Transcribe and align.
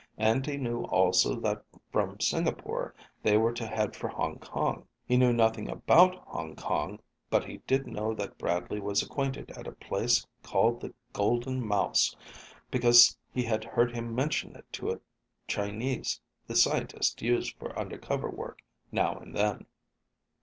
And 0.17 0.43
he 0.47 0.57
knew 0.57 0.81
also 0.85 1.39
that 1.41 1.63
from 1.91 2.19
Singapore 2.19 2.95
they 3.21 3.37
were 3.37 3.53
to 3.53 3.67
head 3.67 3.95
for 3.95 4.07
Hong 4.07 4.39
Kong. 4.39 4.87
He 5.05 5.15
knew 5.15 5.31
nothing 5.31 5.69
about 5.69 6.15
Hong 6.25 6.55
Kong, 6.55 6.97
but 7.29 7.45
he 7.45 7.57
did 7.67 7.85
know 7.85 8.15
that 8.15 8.39
Bradley 8.39 8.79
was 8.79 9.03
acquainted 9.03 9.51
at 9.51 9.67
a 9.67 9.73
place 9.73 10.25
called 10.41 10.81
the 10.81 10.91
Golden 11.13 11.63
Mouse 11.63 12.15
because 12.71 13.15
he 13.31 13.43
had 13.43 13.63
heard 13.63 13.91
him 13.93 14.15
mention 14.15 14.55
it 14.55 14.65
to 14.73 14.89
a 14.89 14.99
Chinese 15.47 16.19
the 16.47 16.55
scientist 16.55 17.21
used 17.21 17.55
for 17.59 17.77
undercover 17.77 18.27
work 18.31 18.63
now 18.91 19.19
and 19.19 19.35
then. 19.35 19.67